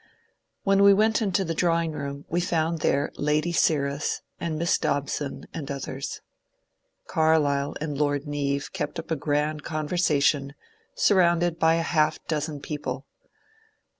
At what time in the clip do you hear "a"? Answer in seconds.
9.11-9.15, 11.75-11.83